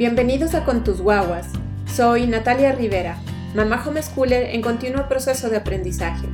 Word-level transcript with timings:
Bienvenidos 0.00 0.54
a 0.54 0.64
Con 0.64 0.82
tus 0.82 1.02
guaguas. 1.02 1.48
Soy 1.84 2.26
Natalia 2.26 2.72
Rivera, 2.72 3.18
mamá 3.54 3.84
homeschooler 3.86 4.44
en 4.54 4.62
continuo 4.62 5.06
proceso 5.10 5.50
de 5.50 5.58
aprendizaje. 5.58 6.26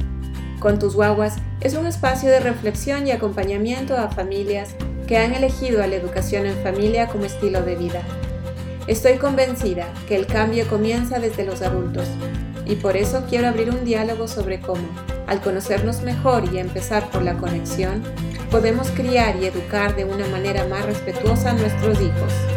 Con 0.60 0.78
tus 0.78 0.94
guaguas 0.94 1.34
es 1.60 1.74
un 1.74 1.84
espacio 1.84 2.30
de 2.30 2.38
reflexión 2.38 3.08
y 3.08 3.10
acompañamiento 3.10 3.96
a 3.96 4.08
familias 4.08 4.76
que 5.08 5.18
han 5.18 5.34
elegido 5.34 5.82
a 5.82 5.88
la 5.88 5.96
educación 5.96 6.46
en 6.46 6.54
familia 6.62 7.08
como 7.08 7.24
estilo 7.24 7.60
de 7.64 7.74
vida. 7.74 8.02
Estoy 8.86 9.14
convencida 9.14 9.88
que 10.06 10.14
el 10.14 10.28
cambio 10.28 10.68
comienza 10.68 11.18
desde 11.18 11.44
los 11.44 11.60
adultos 11.60 12.06
y 12.66 12.76
por 12.76 12.96
eso 12.96 13.24
quiero 13.28 13.48
abrir 13.48 13.70
un 13.70 13.84
diálogo 13.84 14.28
sobre 14.28 14.60
cómo, 14.60 14.86
al 15.26 15.40
conocernos 15.40 16.02
mejor 16.02 16.44
y 16.54 16.58
empezar 16.58 17.10
por 17.10 17.22
la 17.22 17.36
conexión, 17.36 18.04
podemos 18.48 18.92
criar 18.92 19.34
y 19.42 19.46
educar 19.46 19.96
de 19.96 20.04
una 20.04 20.28
manera 20.28 20.68
más 20.68 20.86
respetuosa 20.86 21.50
a 21.50 21.54
nuestros 21.54 22.00
hijos. 22.00 22.55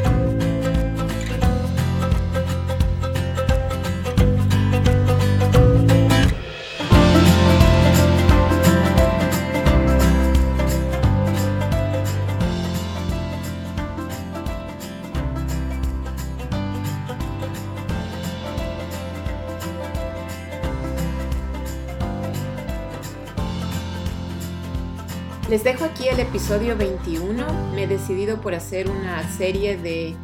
Les 25.50 25.64
dejo 25.64 25.84
aquí 25.84 26.08
el 26.08 26.20
episodio 26.20 26.78
21. 26.78 27.74
Me 27.74 27.86
he 27.86 27.88
decidido 27.88 28.40
por 28.40 28.54
hacer 28.54 28.88
una 28.88 29.28
serie 29.36 29.78
de 29.78 30.16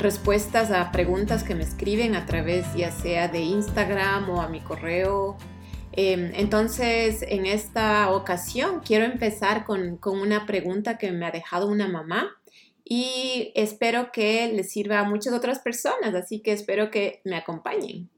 respuestas 0.00 0.72
a 0.72 0.90
preguntas 0.90 1.44
que 1.44 1.54
me 1.54 1.62
escriben 1.62 2.16
a 2.16 2.26
través 2.26 2.66
ya 2.74 2.90
sea 2.90 3.28
de 3.28 3.42
Instagram 3.42 4.28
o 4.28 4.42
a 4.42 4.48
mi 4.48 4.60
correo. 4.60 5.36
Em, 5.92 6.32
entonces, 6.34 7.22
en 7.28 7.46
esta 7.46 8.10
ocasión 8.10 8.80
quiero 8.84 9.04
empezar 9.04 9.64
con, 9.64 9.98
con 9.98 10.18
una 10.18 10.46
pregunta 10.46 10.98
que 10.98 11.12
me 11.12 11.26
ha 11.26 11.30
dejado 11.30 11.68
una 11.68 11.86
mamá 11.86 12.36
y 12.84 13.52
espero 13.54 14.10
que 14.10 14.50
les 14.52 14.72
sirva 14.72 14.98
a 14.98 15.04
muchas 15.04 15.32
otras 15.32 15.60
personas, 15.60 16.12
así 16.16 16.40
que 16.40 16.50
espero 16.50 16.90
que 16.90 17.20
me 17.24 17.36
acompañen. 17.36 18.10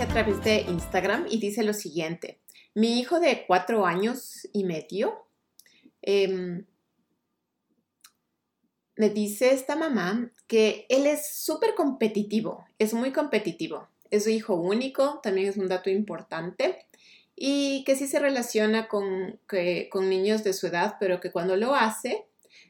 A 0.00 0.08
través 0.08 0.42
de 0.42 0.62
Instagram 0.62 1.26
y 1.28 1.38
dice 1.38 1.62
lo 1.62 1.74
siguiente. 1.74 2.38
Mi 2.74 2.98
hijo 2.98 3.20
de 3.20 3.44
cuatro 3.46 3.84
años 3.84 4.48
y 4.50 4.64
medio 4.64 5.26
em, 6.00 6.64
me 8.96 9.10
dice 9.10 9.52
esta 9.52 9.76
mamá 9.76 10.32
que 10.46 10.86
él 10.88 11.06
es 11.06 11.28
súper 11.34 11.74
competitivo, 11.74 12.64
es 12.78 12.94
muy 12.94 13.12
competitivo. 13.12 13.88
Es 14.10 14.24
su 14.24 14.30
hijo 14.30 14.54
único, 14.54 15.20
también 15.22 15.48
es 15.48 15.58
un 15.58 15.68
dato 15.68 15.90
importante. 15.90 16.86
Y 17.36 17.84
que 17.84 17.94
sí 17.94 18.06
se 18.06 18.20
relaciona 18.20 18.88
con, 18.88 19.38
con 19.90 20.08
niños 20.08 20.42
de 20.44 20.54
su 20.54 20.66
edad, 20.66 20.96
pero 20.98 21.20
que 21.20 21.30
cuando 21.30 21.56
lo 21.56 21.74
hace, 21.74 22.24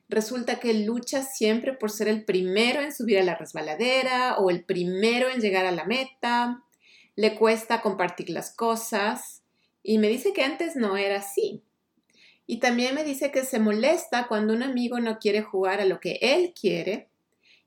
resulta 0.08 0.58
que 0.58 0.75
lucha 0.75 1.23
siempre 1.23 1.75
por 1.75 1.92
ser 1.92 2.08
el 2.08 2.25
primero 2.25 2.81
en 2.81 2.92
subir 2.92 3.19
a 3.20 3.25
la 3.25 3.36
resbaladera 3.36 4.39
o 4.39 4.51
el 4.51 4.64
primero 4.64 5.28
en 5.28 5.41
llegar 5.41 5.67
a 5.67 5.73
la 5.73 5.84
meta 5.84 6.64
le 7.16 7.35
cuesta 7.36 7.80
compartir 7.80 8.30
las 8.30 8.55
cosas 8.55 9.42
y 9.83 9.98
me 9.98 10.08
dice 10.08 10.33
que 10.33 10.42
antes 10.42 10.77
no 10.77 10.96
era 10.96 11.18
así. 11.18 11.62
Y 12.46 12.58
también 12.58 12.95
me 12.95 13.05
dice 13.05 13.30
que 13.30 13.45
se 13.45 13.61
molesta 13.61 14.27
cuando 14.27 14.52
un 14.52 14.62
amigo 14.62 14.98
no 15.01 15.18
quiere 15.18 15.42
jugar 15.42 15.80
a 15.80 15.85
lo 15.85 16.01
que 16.01 16.18
él 16.20 16.52
quiere 16.58 17.08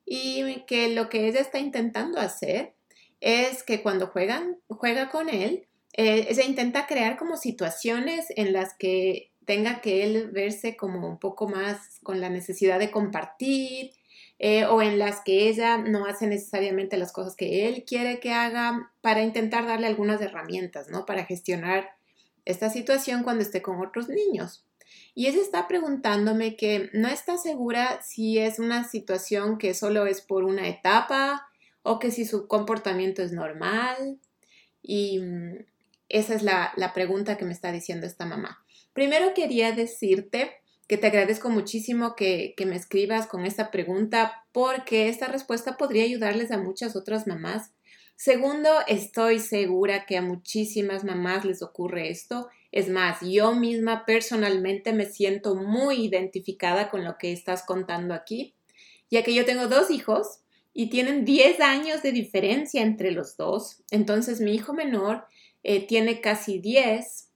y 0.06 0.64
que 0.66 0.90
lo 0.90 1.10
que 1.10 1.28
ella 1.28 1.40
está 1.40 1.60
intentando 1.60 2.20
hacer 2.20 2.74
es 3.22 3.64
que 3.64 3.82
cuando 3.82 4.08
juegan, 4.08 4.60
juega 4.68 5.10
con 5.10 5.30
él, 5.30 5.68
eh, 5.94 6.28
ella 6.30 6.44
intenta 6.44 6.88
crear 6.88 7.18
como 7.18 7.38
situaciones 7.38 8.26
en 8.36 8.52
las 8.52 8.76
que 8.78 9.32
tenga 9.46 9.80
que 9.82 10.04
él 10.04 10.32
verse 10.32 10.76
como 10.76 11.08
un 11.08 11.20
poco 11.20 11.48
más 11.48 12.00
con 12.04 12.20
la 12.20 12.30
necesidad 12.30 12.80
de 12.80 12.92
compartir 12.92 13.92
eh, 14.40 14.66
o 14.66 14.82
en 14.82 15.00
las 15.00 15.22
que 15.24 15.48
ella 15.48 15.78
no 15.78 16.06
hace 16.06 16.28
necesariamente 16.28 16.98
las 16.98 17.12
cosas 17.14 17.36
que 17.36 17.68
él 17.68 17.86
quiere 17.86 18.20
que 18.20 18.34
haga 18.34 18.92
para 19.02 19.22
intentar 19.24 19.66
darle 19.66 19.88
algunas 19.88 20.22
herramientas, 20.22 20.90
¿no? 20.90 21.06
Para 21.06 21.26
gestionar 21.26 21.90
esta 22.46 22.70
situación 22.70 23.24
cuando 23.24 23.44
esté 23.44 23.62
con 23.62 23.80
otros 23.80 24.10
niños. 24.10 24.66
Y 25.16 25.28
ella 25.28 25.42
está 25.42 25.68
preguntándome 25.68 26.56
que 26.56 26.90
no 26.94 27.08
está 27.08 27.38
segura 27.38 28.02
si 28.02 28.40
es 28.40 28.60
una 28.60 28.84
situación 28.84 29.58
que 29.58 29.74
solo 29.74 30.08
es 30.08 30.22
por 30.22 30.44
una 30.44 30.68
etapa 30.68 31.48
o 31.84 32.00
que 32.00 32.12
si 32.12 32.26
su 32.26 32.48
comportamiento 32.48 33.22
es 33.22 33.32
normal. 33.32 34.20
Y 34.82 35.20
mm, 35.20 35.66
esa 36.10 36.34
es 36.34 36.44
la, 36.44 36.74
la 36.76 36.94
pregunta 36.94 37.38
que 37.38 37.46
me 37.46 37.54
está 37.54 37.72
diciendo 37.72 38.08
esta 38.08 38.26
mamá. 38.26 38.66
Primero 38.94 39.34
quería 39.34 39.72
decirte 39.72 40.63
que 40.88 40.98
te 40.98 41.08
agradezco 41.08 41.50
muchísimo 41.50 42.16
que, 42.16 42.56
me 42.66 42.76
escribas 42.76 43.28
con 43.28 43.46
esta 43.46 43.72
pregunta 43.72 44.46
porque 44.52 45.10
esta 45.10 45.28
respuesta 45.28 45.78
podría 45.78 46.04
ayudarles 46.04 46.52
a 46.52 46.58
muchas 46.58 46.96
otras 46.96 47.26
mamás. 47.28 47.72
Segundo, 48.16 48.70
estoy 48.88 49.40
segura 49.40 50.06
que 50.06 50.18
a 50.18 50.22
muchísimas 50.22 51.04
mamás 51.04 51.46
les 51.46 51.62
ocurre 51.62 52.10
esto. 52.10 52.50
Es 52.72 52.90
más, 52.90 53.20
yo 53.22 53.54
misma 53.56 54.06
personalmente 54.06 54.94
me 54.94 55.06
siento 55.06 55.56
muy 55.56 56.06
identificada 56.06 56.90
con 56.90 57.04
lo 57.04 57.18
que 57.18 57.32
estás 57.32 57.64
contando 57.64 58.14
aquí, 58.14 58.56
ya 59.10 59.24
que 59.24 59.34
yo 59.34 59.46
tengo 59.46 59.68
dos 59.68 59.90
hijos 59.90 60.40
y 60.74 60.90
tienen 60.90 61.24
10 61.24 61.60
años 61.62 62.02
de 62.02 62.12
diferencia 62.12 62.82
entre 62.82 63.12
los 63.12 63.38
dos. 63.38 63.84
Entonces 63.92 64.42
mi 64.42 64.54
hijo 64.54 64.74
menor 64.74 65.26
eh, 65.64 65.86
tiene 65.86 66.20
casi 66.20 66.60
10 66.60 67.30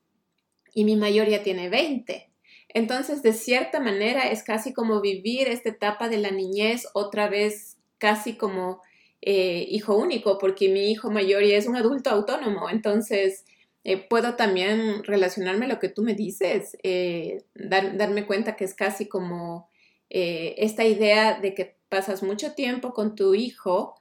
y 0.73 0.85
mi 0.85 0.95
mayor 0.95 1.27
ya 1.29 1.43
tiene 1.43 1.69
20. 1.69 2.31
Entonces, 2.69 3.23
de 3.23 3.33
cierta 3.33 3.79
manera, 3.79 4.29
es 4.29 4.43
casi 4.43 4.73
como 4.73 5.01
vivir 5.01 5.47
esta 5.47 5.69
etapa 5.69 6.09
de 6.09 6.17
la 6.17 6.31
niñez 6.31 6.87
otra 6.93 7.29
vez, 7.29 7.77
casi 7.97 8.35
como 8.35 8.81
eh, 9.21 9.65
hijo 9.69 9.95
único, 9.97 10.37
porque 10.37 10.69
mi 10.69 10.91
hijo 10.91 11.09
mayor 11.09 11.43
ya 11.43 11.57
es 11.57 11.67
un 11.67 11.75
adulto 11.75 12.09
autónomo. 12.09 12.69
Entonces, 12.69 13.45
eh, 13.83 13.97
puedo 13.97 14.35
también 14.35 15.03
relacionarme 15.03 15.65
a 15.65 15.69
lo 15.69 15.79
que 15.79 15.89
tú 15.89 16.03
me 16.03 16.13
dices, 16.13 16.77
eh, 16.83 17.43
darme 17.55 18.25
cuenta 18.25 18.55
que 18.55 18.65
es 18.65 18.73
casi 18.73 19.07
como 19.07 19.69
esta 20.09 20.85
idea 20.85 21.37
de 21.37 21.53
que 21.53 21.75
pasas 21.89 22.23
mucho 22.23 22.53
tiempo 22.53 22.93
con 22.93 23.15
tu 23.15 23.35
hijo, 23.35 23.95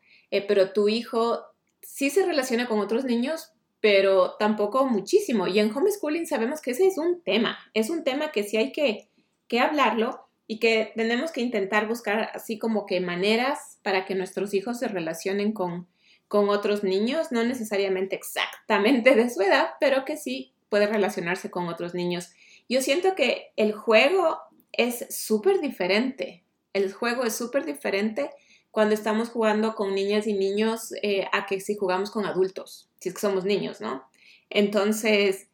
pero 0.46 0.70
tu 0.70 0.88
hijo 0.88 1.40
sí 1.82 2.10
se 2.10 2.24
relaciona 2.24 2.68
con 2.68 2.78
otros 2.78 3.04
niños, 3.04 3.55
pero 3.80 4.36
tampoco 4.38 4.86
muchísimo. 4.86 5.46
Y 5.46 5.58
en 5.58 5.74
homeschooling 5.74 6.26
sabemos 6.26 6.60
que 6.60 6.72
ese 6.72 6.86
es 6.86 6.98
un 6.98 7.22
tema, 7.22 7.58
es 7.74 7.90
un 7.90 8.04
tema 8.04 8.32
que 8.32 8.42
sí 8.42 8.56
hay 8.56 8.72
que, 8.72 9.08
que 9.48 9.60
hablarlo 9.60 10.28
y 10.46 10.58
que 10.58 10.92
tenemos 10.94 11.32
que 11.32 11.40
intentar 11.40 11.88
buscar 11.88 12.30
así 12.34 12.58
como 12.58 12.86
que 12.86 13.00
maneras 13.00 13.78
para 13.82 14.04
que 14.04 14.14
nuestros 14.14 14.54
hijos 14.54 14.78
se 14.78 14.88
relacionen 14.88 15.52
con, 15.52 15.88
con 16.28 16.48
otros 16.48 16.84
niños, 16.84 17.32
no 17.32 17.44
necesariamente 17.44 18.16
exactamente 18.16 19.14
de 19.16 19.30
su 19.30 19.42
edad, 19.42 19.70
pero 19.80 20.04
que 20.04 20.16
sí 20.16 20.52
puede 20.68 20.86
relacionarse 20.86 21.50
con 21.50 21.68
otros 21.68 21.94
niños. 21.94 22.30
Yo 22.68 22.80
siento 22.80 23.14
que 23.14 23.52
el 23.56 23.72
juego 23.72 24.38
es 24.72 25.06
súper 25.10 25.60
diferente, 25.60 26.44
el 26.72 26.92
juego 26.92 27.24
es 27.24 27.34
súper 27.34 27.64
diferente 27.64 28.30
cuando 28.70 28.94
estamos 28.94 29.30
jugando 29.30 29.74
con 29.74 29.94
niñas 29.94 30.26
y 30.26 30.34
niños 30.34 30.92
eh, 31.02 31.26
a 31.32 31.46
que 31.46 31.60
si 31.60 31.76
jugamos 31.76 32.10
con 32.10 32.26
adultos, 32.26 32.90
si 33.08 33.14
que 33.14 33.20
somos 33.20 33.44
niños, 33.44 33.80
¿no? 33.80 34.04
Entonces, 34.50 35.48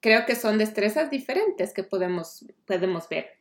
creo 0.00 0.26
que 0.26 0.36
son 0.36 0.58
destrezas 0.58 1.10
diferentes 1.10 1.72
que 1.72 1.82
podemos, 1.82 2.44
podemos 2.66 3.08
ver. 3.08 3.38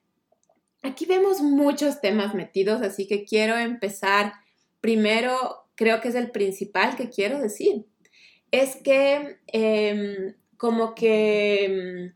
Aquí 0.82 1.06
vemos 1.06 1.42
muchos 1.42 2.00
temas 2.00 2.34
metidos, 2.34 2.82
así 2.82 3.06
que 3.06 3.26
quiero 3.26 3.58
empezar 3.58 4.34
primero, 4.80 5.68
creo 5.76 6.00
que 6.00 6.08
es 6.08 6.16
el 6.16 6.32
principal 6.32 6.96
que 6.96 7.10
quiero 7.10 7.40
decir, 7.40 7.86
es 8.52 8.78
que 8.78 9.40
em, 9.48 10.36
como 10.56 10.96
que 10.96 11.66
em, 11.66 12.14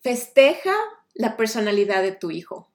festeja 0.00 0.74
la 1.14 1.36
personalidad 1.36 2.02
de 2.02 2.12
tu 2.12 2.30
hijo. 2.30 2.70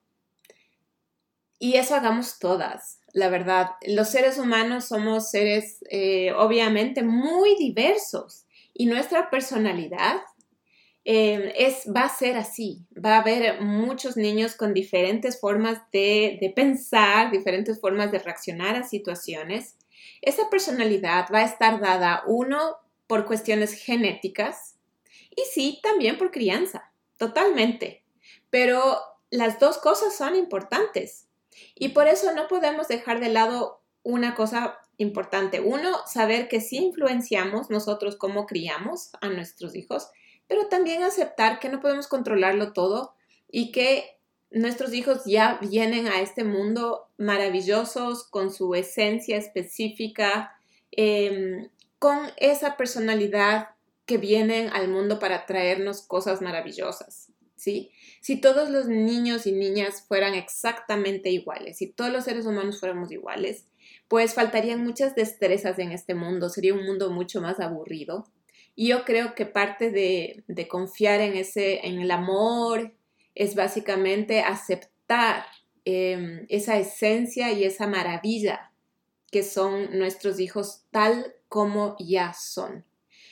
Y 1.58 1.76
eso 1.76 1.96
hagamos 1.96 2.40
todas 2.40 2.99
la 3.14 3.30
verdad. 3.30 3.72
Los 3.88 4.10
seres 4.10 4.38
humanos 4.38 4.86
somos 4.86 5.30
seres 5.30 5.80
eh, 5.90 6.32
obviamente 6.34 7.04
muy 7.04 7.56
diversos 7.56 8.46
y 8.74 8.86
nuestra 8.86 9.30
personalidad 9.30 10.22
Em, 11.06 11.52
es, 11.56 11.86
va 11.96 12.04
a 12.04 12.10
ser 12.10 12.38
así. 12.38 12.86
Va 12.94 13.16
a 13.16 13.22
haber 13.22 13.62
muchos 13.62 14.18
niños 14.18 14.56
con 14.56 14.74
diferentes 14.74 15.40
formas 15.40 15.80
de, 15.92 16.38
de 16.42 16.52
pensar, 16.56 17.32
diferentes 17.32 17.80
formas 17.80 18.12
de 18.12 18.20
reaccionar 18.20 18.76
a 18.76 18.84
situaciones. 18.84 19.76
Esa 20.22 20.50
personalidad 20.50 21.28
va 21.34 21.40
a 21.40 21.46
estar 21.46 21.80
dada, 21.80 22.24
uno, 22.28 22.78
por 23.08 23.26
cuestiones 23.26 23.74
genéticas 23.74 24.76
y 25.32 25.42
sí, 25.52 25.80
también 25.82 26.18
por 26.18 26.32
crianza, 26.32 26.92
totalmente. 27.18 28.04
Pero 28.50 29.00
las 29.32 29.58
dos 29.60 29.78
cosas 29.80 30.16
son 30.16 30.36
importantes 30.36 31.29
y 31.76 31.90
por 31.90 32.08
eso 32.08 32.34
no 32.34 32.48
podemos 32.48 32.88
dejar 32.88 33.20
de 33.20 33.30
lado 33.30 33.82
una 34.04 34.36
cosa 34.36 34.80
importante. 34.98 35.62
Uno, 35.62 35.98
saber 36.06 36.48
que 36.48 36.62
sí 36.62 36.78
influenciamos 36.78 37.70
nosotros 37.70 38.16
cómo 38.16 38.46
criamos 38.46 39.12
a 39.22 39.30
nuestros 39.30 39.76
hijos, 39.76 40.10
pero 40.48 40.68
también 40.68 41.04
aceptar 41.04 41.60
que 41.60 41.70
no 41.70 41.80
podemos 41.80 42.08
controlarlo 42.08 42.74
todo 42.74 43.14
y 43.50 43.72
que 43.72 44.20
nuestros 44.52 44.94
hijos 44.94 45.24
ya 45.26 45.60
vienen 45.62 46.08
a 46.08 46.22
este 46.22 46.44
mundo 46.44 47.08
maravillosos 47.18 48.24
con 48.24 48.52
su 48.52 48.74
esencia 48.74 49.38
específica, 49.38 50.56
em, 50.92 51.70
con 52.00 52.20
esa 52.38 52.76
personalidad 52.76 53.70
que 54.06 54.18
vienen 54.18 54.70
al 54.70 54.88
mundo 54.88 55.20
para 55.20 55.46
traernos 55.46 56.02
cosas 56.02 56.42
maravillosas, 56.42 57.32
Si 57.60 58.42
todos 58.42 58.70
los 58.70 58.88
niños 58.88 59.46
y 59.46 59.52
niñas 59.52 60.04
fueran 60.08 60.34
exactamente 60.34 61.30
iguales, 61.30 61.78
si 61.78 61.88
todos 61.88 62.12
los 62.12 62.24
seres 62.24 62.46
humanos 62.46 62.80
fuéramos 62.80 63.12
iguales, 63.12 63.66
pues 64.08 64.34
faltarían 64.34 64.84
muchas 64.84 65.16
destrezas 65.16 65.78
en 65.80 65.92
este 65.92 66.16
mundo, 66.16 66.50
sería 66.50 66.74
un 66.74 66.86
mundo 66.86 67.12
mucho 67.12 67.42
más 67.42 67.60
aburrido. 67.60 68.28
Y 68.76 68.88
yo 68.88 69.04
creo 69.04 69.36
que 69.36 69.46
parte 69.46 69.92
de, 69.92 70.44
de 70.48 70.68
confiar 70.68 71.22
en 71.22 71.36
ese, 71.36 71.86
en 71.86 72.00
el 72.00 72.12
amor, 72.12 72.94
es 73.40 73.56
básicamente 73.56 74.42
aceptar 74.42 75.46
em, 75.86 76.46
esa 76.50 76.78
esencia 76.78 77.52
y 77.54 77.64
esa 77.64 77.88
maravilla 77.88 78.72
que 79.32 79.44
son 79.44 79.98
nuestros 79.98 80.40
hijos 80.40 80.84
tal 80.92 81.36
como 81.48 81.96
ya 82.00 82.34
son. 82.34 82.86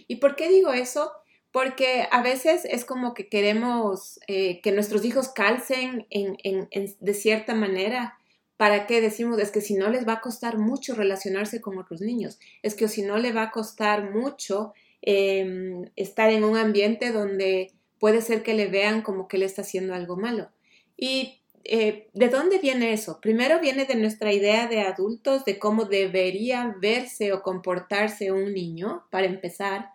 ¿Y 0.08 0.18
por 0.18 0.36
qué 0.36 0.50
digo 0.50 0.72
eso? 0.72 1.12
Porque 1.52 2.08
a 2.12 2.22
veces 2.22 2.66
es 2.66 2.86
como 2.86 3.14
que 3.14 3.30
queremos 3.30 4.20
eh, 4.28 4.62
que 4.62 4.72
nuestros 4.72 5.06
hijos 5.06 5.30
calcen 5.30 6.06
en, 6.10 6.70
de 7.00 7.14
cierta 7.14 7.56
manera. 7.56 8.18
¿Para 8.58 8.88
qué 8.88 9.02
decimos? 9.02 9.40
Es 9.40 9.52
que 9.52 9.62
si 9.62 9.76
no 9.76 9.90
les 9.90 10.08
va 10.08 10.14
a 10.14 10.22
costar 10.22 10.58
mucho 10.58 10.96
relacionarse 10.96 11.62
con 11.62 11.78
otros 11.78 12.02
niños, 12.02 12.40
es 12.64 12.76
que 12.76 12.88
si 12.88 13.02
no 13.02 13.18
le 13.18 13.32
va 13.32 13.44
a 13.44 13.52
costar 13.52 14.12
mucho 14.12 14.74
em, 15.02 15.90
estar 15.96 16.32
en 16.32 16.44
un 16.44 16.58
ambiente 16.58 17.12
donde 17.12 17.74
puede 18.00 18.22
ser 18.22 18.44
que 18.44 18.54
le 18.54 18.68
vean 18.68 19.02
como 19.02 19.28
que 19.28 19.38
le 19.38 19.46
está 19.46 19.62
haciendo 19.62 19.94
algo 19.94 20.18
malo. 20.18 20.50
¿Y 20.96 21.42
eh, 21.64 22.08
de 22.14 22.30
dónde 22.30 22.60
viene 22.60 22.94
eso? 22.94 23.20
Primero 23.22 23.60
viene 23.60 23.86
de 23.86 23.96
nuestra 23.96 24.32
idea 24.34 24.68
de 24.68 24.82
adultos, 24.82 25.46
de 25.46 25.60
cómo 25.60 25.86
debería 25.86 26.76
verse 26.80 27.34
o 27.34 27.42
comportarse 27.42 28.32
un 28.32 28.54
niño, 28.54 29.06
para 29.12 29.28
empezar. 29.28 29.92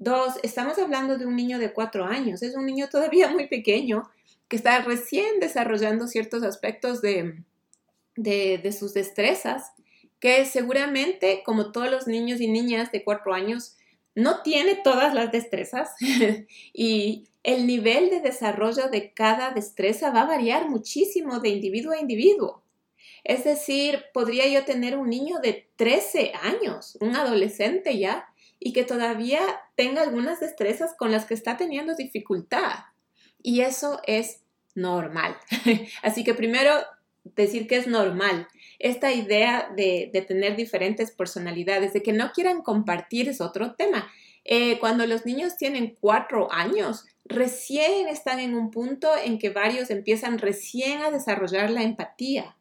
Dos, 0.00 0.38
estamos 0.42 0.78
hablando 0.78 1.18
de 1.18 1.26
un 1.26 1.36
niño 1.36 1.58
de 1.58 1.74
cuatro 1.74 2.06
años, 2.06 2.42
es 2.42 2.56
un 2.56 2.64
niño 2.64 2.88
todavía 2.88 3.28
muy 3.28 3.48
pequeño 3.48 4.08
que 4.48 4.56
está 4.56 4.80
recién 4.80 5.40
desarrollando 5.40 6.06
ciertos 6.06 6.42
aspectos 6.42 7.02
de, 7.02 7.44
de, 8.16 8.72
sus 8.72 8.94
destrezas, 8.94 9.72
que 10.18 10.46
seguramente, 10.46 11.42
como 11.44 11.70
todos 11.70 11.90
los 11.90 12.06
niños 12.06 12.40
y 12.40 12.48
niñas 12.48 12.90
de 12.92 13.04
cuatro 13.04 13.34
años, 13.34 13.76
no 14.14 14.40
tiene 14.40 14.74
todas 14.74 15.12
las 15.12 15.32
destrezas 15.32 15.90
y 16.72 17.28
el 17.42 17.66
nivel 17.66 18.08
de 18.08 18.20
desarrollo 18.20 18.88
de 18.88 19.12
cada 19.12 19.50
destreza 19.50 20.10
va 20.10 20.22
a 20.22 20.28
variar 20.28 20.66
muchísimo 20.70 21.40
de 21.40 21.50
individuo 21.50 21.92
a 21.92 22.00
individuo. 22.00 22.62
Es 23.22 23.44
decir, 23.44 24.04
podría 24.14 24.48
yo 24.48 24.64
tener 24.64 24.96
un 24.96 25.10
niño 25.10 25.40
de 25.40 25.68
13 25.76 26.32
años, 26.42 26.96
un 27.02 27.16
adolescente 27.16 27.98
ya, 27.98 28.30
y 28.60 28.74
que 28.74 28.84
todavía 28.84 29.40
tenga 29.74 30.02
algunas 30.02 30.38
destrezas 30.38 30.94
con 30.96 31.10
las 31.10 31.24
que 31.24 31.34
está 31.34 31.56
teniendo 31.56 31.96
dificultad. 31.96 32.84
Y 33.42 33.62
eso 33.62 34.00
es 34.06 34.42
normal. 34.74 35.36
Así 36.02 36.22
que 36.22 36.34
primero 36.34 36.72
decir 37.24 37.66
que 37.66 37.76
es 37.76 37.86
normal. 37.86 38.46
Esta 38.78 39.12
idea 39.12 39.70
de, 39.74 40.10
tener 40.28 40.56
diferentes 40.56 41.10
personalidades, 41.10 41.92
de 41.92 42.02
que 42.02 42.12
no 42.12 42.32
quieran 42.32 42.62
compartir 42.62 43.28
es 43.28 43.40
otro 43.40 43.74
tema. 43.74 44.10
Eh, 44.44 44.78
cuando 44.78 45.06
los 45.06 45.26
niños 45.26 45.56
tienen 45.56 45.96
cuatro 45.98 46.52
años, 46.52 47.06
recién 47.24 48.08
están 48.08 48.40
en 48.40 48.54
un 48.54 48.70
punto 48.70 49.10
en 49.22 49.38
que 49.38 49.50
varios 49.50 49.90
empiezan 49.90 50.38
recién 50.38 51.02
a 51.02 51.10
desarrollar 51.10 51.70
la 51.70 51.82
empatía. 51.82 52.56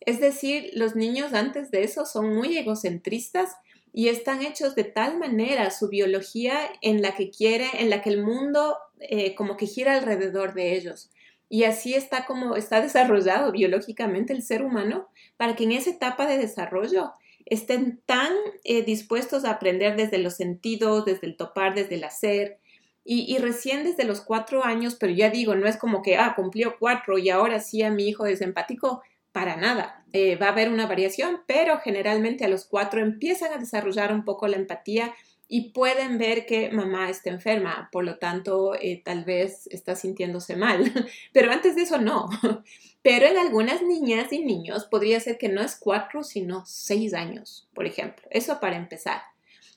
Es 0.00 0.18
decir, 0.18 0.70
los 0.74 0.96
niños 0.96 1.34
antes 1.34 1.70
de 1.70 1.82
eso 1.82 2.06
son 2.06 2.34
muy 2.34 2.56
egocentristas 2.56 3.54
y 3.92 4.08
están 4.08 4.42
hechos 4.42 4.74
de 4.74 4.84
tal 4.84 5.18
manera 5.18 5.70
su 5.70 5.88
biología 5.88 6.58
en 6.80 7.02
la 7.02 7.14
que 7.14 7.30
quiere, 7.30 7.68
en 7.74 7.90
la 7.90 8.02
que 8.02 8.10
el 8.10 8.22
mundo 8.22 8.76
eh, 9.00 9.34
como 9.34 9.56
que 9.56 9.66
gira 9.66 9.94
alrededor 9.94 10.54
de 10.54 10.76
ellos. 10.76 11.10
Y 11.48 11.64
así 11.64 11.94
está 11.94 12.26
como 12.26 12.54
está 12.54 12.80
desarrollado 12.80 13.50
biológicamente 13.50 14.32
el 14.32 14.42
ser 14.42 14.62
humano 14.62 15.08
para 15.36 15.56
que 15.56 15.64
en 15.64 15.72
esa 15.72 15.90
etapa 15.90 16.26
de 16.26 16.38
desarrollo 16.38 17.12
estén 17.44 18.00
tan 18.06 18.32
eh, 18.62 18.82
dispuestos 18.84 19.44
a 19.44 19.50
aprender 19.50 19.96
desde 19.96 20.18
los 20.18 20.36
sentidos, 20.36 21.04
desde 21.04 21.26
el 21.26 21.36
topar, 21.36 21.74
desde 21.74 21.96
el 21.96 22.04
hacer. 22.04 22.58
Y, 23.02 23.38
recién 23.38 23.82
desde 23.82 24.04
los 24.04 24.20
cuatro 24.20 24.62
años, 24.62 24.94
pero 24.94 25.12
ya 25.12 25.30
digo, 25.30 25.56
no 25.56 25.66
es 25.66 25.76
como 25.76 26.00
que, 26.00 26.16
ah, 26.16 26.34
cumplió 26.36 26.76
cuatro 26.78 27.18
y 27.18 27.30
ahora 27.30 27.58
sí 27.58 27.82
a 27.82 27.90
mi 27.90 28.06
hijo 28.06 28.26
es 28.26 28.40
empático, 28.40 29.02
para 29.32 29.56
nada. 29.56 30.04
Eh, 30.12 30.36
va 30.36 30.46
a 30.46 30.52
haber 30.52 30.70
una 30.70 30.86
variación, 30.86 31.40
pero 31.46 31.78
generalmente 31.78 32.44
a 32.44 32.48
los 32.48 32.64
cuatro 32.64 33.00
empiezan 33.00 33.52
a 33.52 33.58
desarrollar 33.58 34.12
un 34.12 34.24
poco 34.24 34.48
la 34.48 34.56
empatía 34.56 35.14
y 35.52 35.72
pueden 35.72 36.16
ver 36.16 36.46
que 36.46 36.70
mamá 36.70 37.10
está 37.10 37.28
enferma, 37.30 37.88
por 37.90 38.04
lo 38.04 38.18
tanto 38.18 38.76
eh, 38.76 39.02
tal 39.04 39.24
vez 39.24 39.66
está 39.66 39.96
sintiéndose 39.96 40.54
mal, 40.56 40.92
pero 41.32 41.50
antes 41.50 41.74
de 41.74 41.82
eso 41.82 41.98
no. 41.98 42.28
Pero 43.02 43.24
en 43.24 43.38
algunas 43.38 43.80
niñas 43.80 44.30
y 44.30 44.40
niños 44.40 44.84
podría 44.84 45.18
ser 45.20 45.38
que 45.38 45.48
no 45.48 45.62
es 45.62 45.74
cuatro, 45.74 46.22
sino 46.22 46.66
seis 46.66 47.14
años, 47.14 47.66
por 47.72 47.86
ejemplo. 47.86 48.28
Eso 48.30 48.60
para 48.60 48.76
empezar. 48.76 49.22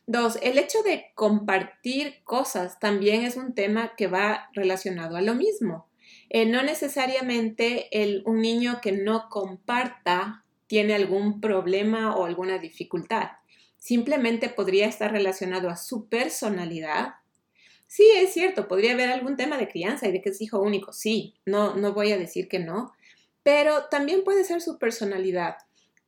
Dos, 0.05 0.37
el 0.41 0.57
hecho 0.57 0.83
de 0.83 1.05
compartir 1.15 2.21
cosas 2.25 2.79
también 2.79 3.23
es 3.23 3.37
un 3.37 3.53
tema 3.53 3.95
que 3.95 4.07
va 4.07 4.49
relacionado 4.51 5.15
a 5.15 5.21
lo 5.21 5.35
mismo. 5.35 5.87
Eh, 6.29 6.45
no 6.45 6.63
necesariamente 6.63 7.89
un 8.25 8.41
niño 8.41 8.79
que 8.81 8.91
no 8.91 9.29
comparta 9.29 10.43
tiene 10.67 10.95
algún 10.95 11.41
problema 11.41 12.15
o 12.15 12.25
alguna 12.25 12.57
dificultad 12.57 13.29
simplemente 13.83 14.47
podría 14.47 14.87
estar 14.87 15.11
relacionado 15.11 15.69
a 15.69 15.75
su 15.75 16.07
personalidad. 16.07 17.15
Sí, 17.85 18.09
es 18.15 18.31
cierto, 18.31 18.69
podría 18.69 18.93
haber 18.93 19.09
algún 19.09 19.35
tema 19.35 19.57
de 19.57 19.67
crianza 19.67 20.07
y 20.07 20.13
de 20.13 20.21
que 20.21 20.29
es 20.29 20.39
hijo 20.39 20.61
único, 20.61 20.93
sí, 20.93 21.35
no, 21.45 21.75
no 21.75 21.91
voy 21.91 22.13
a 22.13 22.17
decir 22.17 22.47
que 22.47 22.59
no, 22.59 22.93
pero 23.43 23.87
también 23.91 24.23
puede 24.23 24.45
ser 24.45 24.61
su 24.61 24.79
personalidad. 24.79 25.57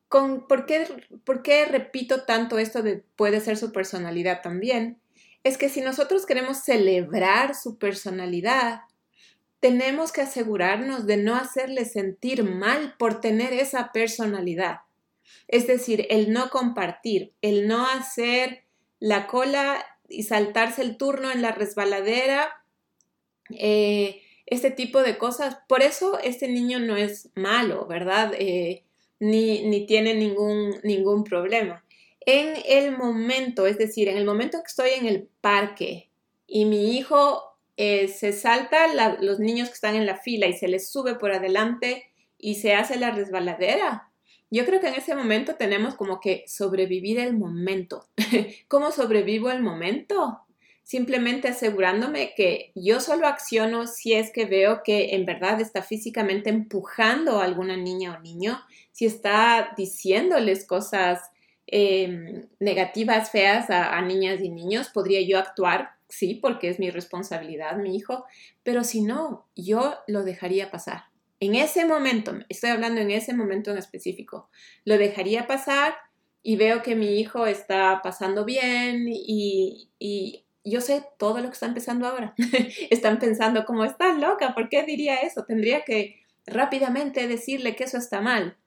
¿por, 0.07 0.65
qué, 0.65 0.87
¿Por 1.25 1.41
qué 1.43 1.65
repito 1.65 2.23
tanto 2.23 2.59
esto 2.59 2.81
de 2.81 3.03
puede 3.17 3.41
ser 3.41 3.57
su 3.57 3.73
personalidad 3.73 4.41
también? 4.41 5.01
Es 5.43 5.57
que 5.57 5.67
si 5.67 5.81
nosotros 5.81 6.25
queremos 6.25 6.59
celebrar 6.59 7.55
su 7.55 7.77
personalidad, 7.77 8.83
tenemos 9.65 10.11
que 10.11 10.21
asegurarnos 10.21 11.07
de 11.07 11.17
no 11.17 11.33
hacerle 11.33 11.85
sentir 11.85 12.43
mal 12.43 12.93
por 12.99 13.19
tener 13.19 13.51
esa 13.51 13.91
personalidad. 13.91 14.81
Es 15.47 15.65
decir, 15.65 16.05
el 16.11 16.31
no 16.31 16.51
compartir, 16.51 17.33
el 17.41 17.67
no 17.67 17.87
hacer 17.89 18.63
la 18.99 19.25
cola 19.25 19.83
y 20.07 20.21
saltarse 20.21 20.83
el 20.83 20.97
turno 20.97 21.31
en 21.31 21.41
la 21.41 21.51
resbaladera, 21.51 22.63
eh, 23.49 24.21
este 24.45 24.69
tipo 24.69 25.01
de 25.01 25.17
cosas. 25.17 25.57
Por 25.67 25.81
eso 25.81 26.19
este 26.19 26.47
niño 26.47 26.77
no 26.77 26.95
es 26.95 27.31
malo, 27.33 27.87
¿verdad? 27.87 28.33
Eh, 28.37 28.83
ni, 29.19 29.87
tiene 29.87 30.13
ningún, 30.13 30.75
ningún 30.83 31.23
problema. 31.23 31.83
En 32.19 32.53
el 32.67 32.95
momento, 32.95 33.65
es 33.65 33.79
decir, 33.79 34.09
en 34.09 34.17
el 34.17 34.25
momento 34.25 34.59
que 34.59 34.67
estoy 34.67 34.91
en 34.91 35.07
el 35.07 35.27
parque 35.41 36.11
y 36.45 36.65
mi 36.65 36.95
hijo 36.95 37.54
eh, 37.77 38.07
se 38.07 38.31
salta 38.33 38.87
los 39.21 39.39
niños 39.39 39.69
que 39.69 39.75
están 39.75 39.95
en 39.95 40.05
la 40.05 40.17
fila 40.17 40.47
y 40.47 40.53
se 40.53 40.67
les 40.67 40.89
sube 40.89 41.15
por 41.15 41.31
adelante 41.31 42.03
y 42.37 42.55
se 42.55 42.73
hace 42.73 42.97
la 42.97 43.11
resbaladera, 43.11 44.11
yo 44.51 44.65
creo 44.65 44.79
que 44.79 44.87
en 44.87 44.95
ese 44.95 45.15
momento 45.15 45.55
tenemos 45.55 45.95
como 45.95 46.19
que 46.19 46.45
sobrevivir 46.47 47.19
el 47.19 47.35
momento. 47.35 48.07
¿Cómo 48.67 48.91
sobrevivo 48.91 49.49
el 49.49 49.61
momento? 49.61 50.39
Simplemente 50.83 51.47
asegurándome 51.47 52.33
que 52.35 52.71
yo 52.75 52.99
solo 52.99 53.27
acciono 53.27 53.87
si 53.87 54.13
es 54.13 54.31
que 54.31 54.45
veo 54.45 54.81
que 54.83 55.15
en 55.15 55.25
verdad 55.25 55.59
está 55.59 55.81
físicamente 55.81 56.51
empujando 56.51 57.39
a 57.39 57.43
alguna 57.43 57.75
niña 57.75 58.15
o 58.15 58.21
niño, 58.21 58.61
si 58.91 59.07
está 59.07 59.73
diciéndoles 59.75 60.65
cosas 60.65 61.19
em, 61.65 62.47
negativas, 62.59 63.31
feas 63.31 63.69
a, 63.71 63.99
niñas 64.03 64.41
y 64.41 64.49
niños, 64.49 64.89
podría 64.89 65.21
yo 65.21 65.39
actuar 65.39 65.94
sí, 66.09 66.35
porque 66.35 66.69
es 66.69 66.79
mi 66.79 66.91
responsabilidad, 66.91 67.77
mi 67.77 67.95
hijo, 67.95 68.25
pero 68.63 68.83
si 68.83 69.01
no, 69.01 69.47
yo 69.55 69.95
lo 70.07 70.23
dejaría 70.23 70.71
pasar. 70.71 71.05
En 71.39 71.55
ese 71.55 71.85
momento, 71.85 72.33
estoy 72.49 72.69
hablando 72.69 73.01
en 73.01 73.11
ese 73.11 73.33
momento 73.33 73.71
en 73.71 73.77
específico, 73.77 74.49
lo 74.85 74.97
dejaría 74.97 75.47
pasar 75.47 75.95
y 76.41 76.55
veo 76.55 76.81
que 76.81 76.95
mi 76.95 77.19
hijo 77.19 77.45
está 77.45 78.01
pasando 78.01 78.45
bien 78.45 79.05
y, 79.07 79.89
yo 80.67 80.81
sé 80.81 81.03
todo 81.19 81.41
lo 81.41 81.49
que 81.49 81.53
están 81.53 81.75
pensando 81.75 82.07
ahora. 82.07 82.33
están 82.89 83.19
pensando 83.19 83.65
como, 83.65 83.85
está 83.85 84.13
loca, 84.13 84.55
¿por 84.55 84.67
qué 84.67 84.83
diría 84.83 85.17
eso? 85.17 85.45
Tendría 85.45 85.83
que 85.83 86.23
rápidamente 86.47 87.27
decirle 87.27 87.75
que 87.75 87.83
eso 87.83 87.99
está 87.99 88.19
mal. 88.19 88.57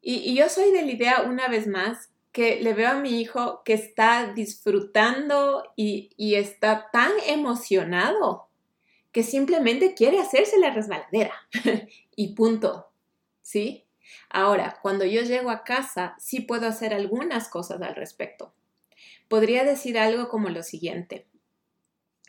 Y, 0.00 0.18
y 0.18 0.36
yo 0.36 0.48
soy 0.48 0.70
de 0.70 0.82
la 0.82 0.92
idea, 0.92 1.22
una 1.22 1.48
vez 1.48 1.66
más, 1.66 2.11
que 2.32 2.60
le 2.60 2.72
veo 2.72 2.88
a 2.88 3.00
mi 3.00 3.20
hijo 3.20 3.62
que 3.62 3.74
está 3.74 4.32
disfrutando 4.32 5.70
y, 5.76 6.10
está 6.34 6.90
tan 6.90 7.12
emocionado 7.26 8.48
que 9.12 9.22
simplemente 9.22 9.94
quiere 9.94 10.18
hacerse 10.18 10.58
la 10.58 10.70
resbaladera 10.70 11.34
y 12.16 12.34
punto. 12.34 12.90
¿Sí? 13.42 13.84
Ahora, 14.30 14.78
cuando 14.80 15.04
yo 15.04 15.20
llego 15.22 15.50
a 15.50 15.62
casa, 15.62 16.16
sí 16.18 16.40
puedo 16.40 16.66
hacer 16.66 16.94
algunas 16.94 17.48
cosas 17.48 17.82
al 17.82 17.94
respecto. 17.94 18.54
Podría 19.28 19.64
decir 19.64 19.98
algo 19.98 20.28
como 20.28 20.48
lo 20.48 20.62
siguiente. 20.62 21.26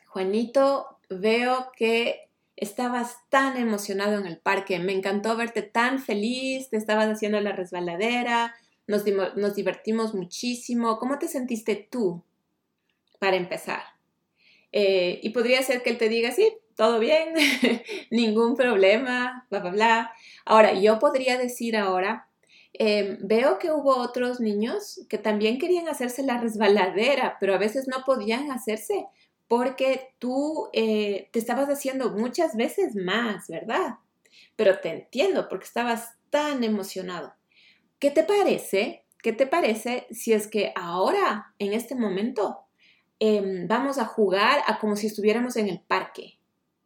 Juanito, 0.07 0.99
veo 1.09 1.71
que 1.77 2.29
estabas 2.57 3.17
tan 3.29 3.57
emocionado 3.57 4.19
en 4.19 4.27
el 4.27 4.37
parque, 4.37 4.79
me 4.79 4.93
encantó 4.93 5.35
verte 5.35 5.61
tan 5.61 5.99
feliz, 5.99 6.69
te 6.69 6.77
estabas 6.77 7.07
haciendo 7.07 7.39
la 7.39 7.53
resbaladera, 7.53 8.53
nos, 8.87 9.55
divertimos 9.55 10.13
muchísimo. 10.13 10.97
¿Cómo 10.99 11.19
te 11.19 11.27
sentiste 11.27 11.87
tú 11.89 12.23
para 13.19 13.37
empezar? 13.37 13.81
Eh, 14.71 15.19
y 15.21 15.29
podría 15.29 15.61
ser 15.61 15.83
que 15.83 15.91
él 15.91 15.97
te 15.97 16.09
diga, 16.09 16.31
sí, 16.31 16.51
todo 16.75 16.99
bien, 16.99 17.33
ningún 18.11 18.55
problema, 18.55 19.45
bla, 19.49 19.59
bla, 19.59 19.71
bla. 19.71 20.13
Ahora, 20.45 20.73
yo 20.73 20.99
podría 20.99 21.37
decir 21.37 21.77
ahora, 21.77 22.27
em, 22.73 23.17
veo 23.21 23.59
que 23.59 23.71
hubo 23.71 23.95
otros 23.97 24.39
niños 24.39 25.05
que 25.09 25.17
también 25.17 25.59
querían 25.59 25.87
hacerse 25.87 26.23
la 26.23 26.39
resbaladera, 26.39 27.37
pero 27.39 27.53
a 27.53 27.59
veces 27.59 27.87
no 27.87 28.03
podían 28.03 28.51
hacerse 28.51 29.05
porque 29.47 30.15
tú 30.17 30.69
eh, 30.73 31.29
te 31.31 31.37
estabas 31.37 31.69
haciendo 31.69 32.11
muchas 32.11 32.55
veces 32.55 32.95
más, 32.95 33.47
¿verdad? 33.47 33.97
Pero 34.55 34.79
te 34.79 34.89
entiendo 34.89 35.47
porque 35.47 35.65
estabas 35.65 36.15
tan 36.31 36.63
emocionado. 36.63 37.35
¿Qué 38.03 38.11
te 38.11 38.23
parece? 38.25 39.05
¿Qué 39.21 39.31
te 39.31 39.47
parece 39.47 40.07
si 40.11 40.33
es 40.33 40.47
que 40.47 40.73
ahora, 40.75 41.53
en 41.57 41.71
este 41.71 41.95
momento, 41.95 42.65
em, 43.17 43.65
vamos 43.65 43.97
a 43.97 44.03
jugar 44.03 44.61
a 44.67 44.77
como 44.77 44.97
si 44.97 45.07
estuviéramos 45.07 45.55
en 45.55 45.69
el 45.69 45.79
parque? 45.79 46.37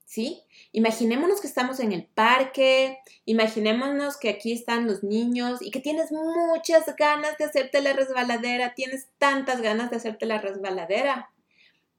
¿Sí? 0.05 0.43
Imaginémonos 0.73 1.41
que 1.41 1.47
estamos 1.47 1.79
en 1.79 1.91
el 1.91 2.05
parque, 2.05 2.99
imaginémonos 3.25 4.17
que 4.17 4.29
aquí 4.29 4.51
están 4.51 4.85
los 4.85 5.03
niños 5.03 5.59
y 5.63 5.71
que 5.71 5.79
tienes 5.79 6.11
muchas 6.11 6.85
ganas 6.95 7.35
de 7.39 7.45
hacerte 7.45 7.81
la 7.81 7.93
resbaladera, 7.93 8.75
tienes 8.75 9.07
tantas 9.17 9.61
ganas 9.61 9.89
de 9.89 9.95
hacerte 9.95 10.27
la 10.27 10.39
resbaladera. 10.39 11.31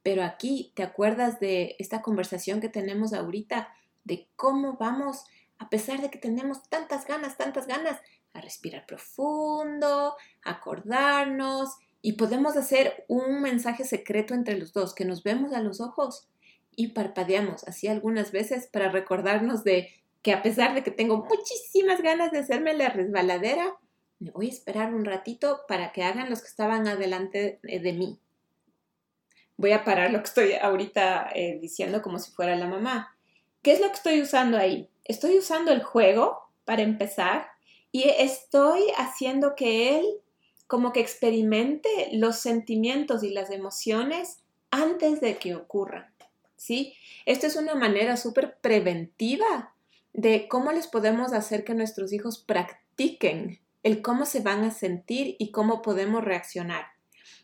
Pero 0.04 0.22
aquí 0.22 0.70
te 0.76 0.84
acuerdas 0.84 1.40
de 1.40 1.74
esta 1.80 2.02
conversación 2.02 2.60
que 2.60 2.68
tenemos 2.68 3.12
ahorita, 3.12 3.74
de 4.04 4.28
cómo 4.36 4.76
vamos, 4.78 5.24
a 5.58 5.68
pesar 5.70 6.00
de 6.00 6.08
que 6.08 6.18
tenemos 6.18 6.62
tantas 6.68 7.04
ganas, 7.04 7.36
tantas 7.36 7.66
ganas, 7.66 7.98
a 8.32 8.40
respirar 8.40 8.86
profundo, 8.86 10.16
acordarnos 10.42 11.76
y 12.02 12.12
podemos 12.12 12.56
hacer 12.56 13.04
un 13.08 13.42
mensaje 13.42 13.84
secreto 13.84 14.34
entre 14.34 14.58
los 14.58 14.72
dos, 14.72 14.94
que 14.94 15.04
nos 15.04 15.22
vemos 15.22 15.52
a 15.52 15.60
los 15.60 15.80
ojos 15.80 16.28
y 16.76 16.88
parpadeamos 16.88 17.66
así 17.66 17.88
algunas 17.88 18.30
veces 18.30 18.68
para 18.68 18.88
recordarnos 18.90 19.64
de 19.64 19.90
que 20.22 20.32
a 20.32 20.42
pesar 20.42 20.74
de 20.74 20.82
que 20.82 20.90
tengo 20.90 21.24
muchísimas 21.24 22.02
ganas 22.02 22.30
de 22.30 22.38
hacerme 22.38 22.74
la 22.74 22.88
resbaladera, 22.88 23.76
voy 24.20 24.46
a 24.46 24.50
esperar 24.50 24.94
un 24.94 25.04
ratito 25.04 25.60
para 25.68 25.92
que 25.92 26.02
hagan 26.02 26.30
los 26.30 26.40
que 26.40 26.48
estaban 26.48 26.86
adelante 26.86 27.60
de 27.62 27.92
mí. 27.92 28.18
Voy 29.56 29.72
a 29.72 29.84
parar 29.84 30.12
lo 30.12 30.18
que 30.20 30.26
estoy 30.26 30.52
ahorita 30.54 31.30
eh, 31.34 31.58
diciendo 31.60 32.00
como 32.00 32.18
si 32.18 32.30
fuera 32.30 32.54
la 32.54 32.68
mamá. 32.68 33.16
¿Qué 33.62 33.72
es 33.72 33.80
lo 33.80 33.88
que 33.88 33.94
estoy 33.94 34.22
usando 34.22 34.56
ahí? 34.56 34.88
Estoy 35.04 35.36
usando 35.36 35.72
el 35.72 35.82
juego 35.82 36.52
para 36.64 36.82
empezar 36.82 37.48
y 37.92 38.04
estoy 38.08 38.82
haciendo 38.96 39.54
que 39.54 39.98
él 39.98 40.06
como 40.66 40.92
que 40.92 41.00
experimente 41.00 42.10
los 42.12 42.36
sentimientos 42.36 43.22
y 43.22 43.30
las 43.30 43.50
emociones 43.50 44.40
antes 44.70 45.20
de 45.20 45.38
que 45.38 45.54
ocurran, 45.54 46.12
¿sí? 46.56 46.94
Esto 47.24 47.46
es 47.46 47.56
una 47.56 47.74
manera 47.74 48.16
súper 48.16 48.58
preventiva 48.60 49.74
de 50.12 50.46
cómo 50.48 50.72
les 50.72 50.86
podemos 50.86 51.32
hacer 51.32 51.64
que 51.64 51.74
nuestros 51.74 52.12
hijos 52.12 52.38
practiquen 52.38 53.60
el 53.82 54.02
cómo 54.02 54.26
se 54.26 54.40
van 54.40 54.64
a 54.64 54.70
sentir 54.70 55.36
y 55.38 55.50
cómo 55.50 55.80
podemos 55.80 56.22
reaccionar. 56.24 56.86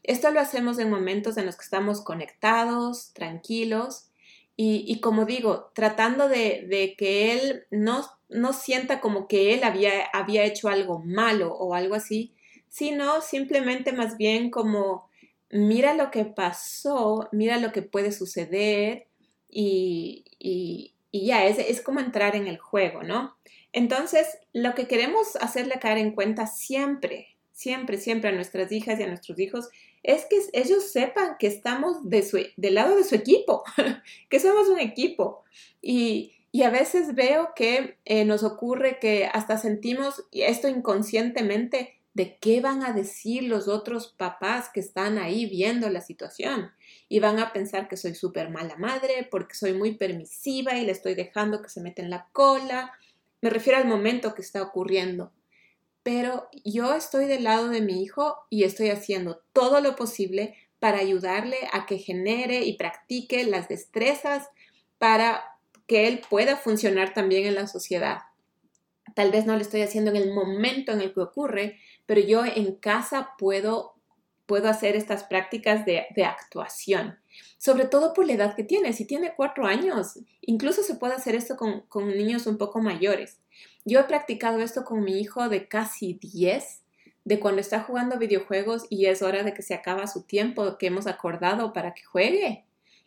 Esto 0.03 0.31
lo 0.31 0.41
hacemos 0.41 0.79
en 0.79 0.91
momentos 0.91 1.39
en 1.39 1.47
los 1.47 1.57
que 1.57 1.65
estamos 1.65 2.03
conectados, 2.03 3.13
tranquilos 3.15 4.11
y, 4.57 5.01
como 5.01 5.25
digo, 5.25 5.73
tratando 5.75 6.29
de, 6.29 6.67
de 6.69 6.95
que 6.97 7.33
él 7.33 7.67
no 7.71 8.05
no 8.35 8.53
sienta 8.53 9.01
como 9.01 9.29
que 9.29 9.55
él 9.55 9.65
había, 9.65 10.05
había 10.13 10.45
hecho 10.45 10.69
algo 10.69 10.99
malo 10.99 11.55
o 11.55 11.75
algo 11.75 11.95
así, 11.95 12.33
sino 12.69 13.21
simplemente 13.21 13.93
más 13.93 14.17
bien 14.17 14.51
como 14.51 15.09
mira 15.51 15.95
lo 15.95 16.11
que 16.11 16.25
pasó, 16.25 17.29
mira 17.31 17.59
lo 17.59 17.73
que 17.73 17.83
puede 17.83 18.11
suceder 18.11 19.07
y, 19.49 20.25
ya, 21.13 21.47
es, 21.47 21.59
es, 21.61 21.81
como 21.81 22.01
entrar 22.01 22.35
en 22.35 22.49
el 22.49 22.59
juego, 22.59 23.05
¿no? 23.05 23.37
Entonces, 23.73 24.27
lo 24.53 24.75
que 24.75 24.89
queremos 24.89 25.37
hacerle 25.37 25.79
caer 25.79 25.99
en 25.99 26.13
cuenta 26.13 26.49
siempre, 26.49 27.29
siempre, 27.53 27.99
siempre 27.99 28.31
a 28.31 28.33
nuestras 28.33 28.73
hijas 28.73 28.99
y 28.99 29.05
a 29.05 29.07
nuestros 29.07 29.39
hijos 29.39 29.69
es 30.03 30.27
que 30.27 30.39
ellos 30.53 30.91
sepan 30.91 31.37
que 31.39 31.47
estamos 31.47 32.09
de 32.11 32.23
su, 32.23 32.39
del 32.57 32.75
lado 32.75 32.97
de 32.97 33.05
su 33.05 33.15
equipo, 33.15 33.63
que 34.29 34.41
somos 34.41 34.69
un 34.69 34.81
equipo. 34.81 35.45
Y, 35.81 36.34
y 36.55 36.63
a 36.63 36.71
veces 36.71 37.17
veo 37.17 37.49
que 37.57 37.99
eh, 38.05 38.25
nos 38.25 38.45
ocurre 38.45 39.01
que 39.01 39.27
hasta 39.27 39.59
sentimos 39.59 40.23
esto 40.31 40.69
inconscientemente 40.69 41.99
de 42.13 42.37
qué 42.37 42.61
van 42.61 42.85
a 42.85 42.93
decir 42.93 43.43
los 43.43 43.67
otros 43.67 44.15
papás 44.17 44.71
que 44.73 44.79
están 44.79 45.19
ahí 45.19 45.47
viendo 45.47 45.91
la 45.91 46.01
situación. 46.01 46.71
Y 47.09 47.19
van 47.19 47.41
a 47.41 47.53
pensar 47.53 47.89
que 47.89 47.97
soy 47.97 48.15
súper 48.15 48.51
mala 48.51 48.77
madre 48.77 49.27
porque 49.29 49.57
soy 49.57 49.73
muy 49.73 49.97
permisiva 49.97 50.77
y 50.77 50.87
le 50.87 50.93
estoy 50.93 51.17
dejando 51.17 51.61
que 51.61 51.71
se 51.71 51.81
meta 51.81 52.03
en 52.03 52.11
la 52.11 52.29
cola. 52.31 52.93
Me 53.41 53.51
refiero 53.51 53.81
al 53.81 53.89
momento 53.89 54.33
que 54.33 54.43
está 54.43 54.63
ocurriendo. 54.63 55.33
Pero 56.05 56.49
yo 56.65 56.95
estoy 56.95 57.27
del 57.27 57.43
lado 57.43 57.69
de 57.69 57.81
mi 57.81 58.01
hijo 58.01 58.37
y 58.49 58.63
estoy 58.63 58.91
haciendo 58.91 59.43
todo 59.53 59.81
lo 59.81 59.97
posible 59.97 60.55
para 60.79 60.99
ayudarle 60.99 61.57
a 61.73 61.85
que 61.85 61.99
genere 61.99 62.63
y 62.63 62.77
practique 62.77 63.43
las 63.43 63.67
destrezas 63.67 64.51
para 64.99 65.54
que 65.87 66.09
él 66.09 66.23
pueda 66.29 66.57
funcionar 66.57 67.15
también 67.15 67.47
en 67.47 67.55
la 67.55 67.67
sociedad. 67.67 68.19
Tal 69.15 69.31
vez 69.31 69.47
no 69.47 69.55
lo 69.55 69.61
estoy 69.61 69.83
haciendo 69.83 70.11
en 70.11 70.17
el 70.17 70.33
momento 70.33 70.93
en 70.93 71.01
el 71.01 71.13
que 71.13 71.21
ocurre, 71.21 71.79
pero 72.07 72.21
yo 72.21 72.45
en 72.45 72.75
casa 72.77 73.35
puedo, 73.39 73.95
puedo 74.47 74.69
hacer 74.69 74.97
estas 74.97 75.25
prácticas 75.25 75.85
de, 75.85 76.07
actuación, 76.25 77.19
sobre 77.59 77.85
todo 77.85 78.13
por 78.13 78.27
la 78.27 78.33
edad 78.33 78.57
que 78.57 78.65
tiene. 78.65 78.93
Si 78.93 79.05
tiene 79.05 79.35
cuatro 79.37 79.67
años, 79.67 80.19
incluso 80.41 80.83
se 80.83 80.97
puede 80.97 81.15
hacer 81.15 81.35
esto 81.35 81.57
con, 81.57 81.83
con 81.83 82.09
niños 82.09 82.47
un 82.47 82.59
poco 82.59 82.81
mayores. 82.81 83.41
Yo 83.85 84.01
he 84.01 84.05
practicado 84.05 84.61
esto 84.61 84.85
con 84.85 85.05
mi 85.05 85.21
hijo 85.21 85.49
de 85.49 85.69
casi 85.69 86.15
10, 86.15 86.83
de 87.25 87.41
cuando 87.41 87.61
está 87.61 87.81
jugando 87.81 88.19
videojuegos 88.19 88.87
y 88.91 89.07
es 89.07 89.23
hora 89.23 89.43
de 89.43 89.55
que 89.55 89.63
se 89.63 89.75
acaba 89.75 90.07
su 90.07 90.25
tiempo 90.25 90.77
que 90.79 90.89
hemos 90.89 91.07
acordado 91.07 91.73
para 91.73 91.95
que 91.95 92.03
juegue 92.03 92.65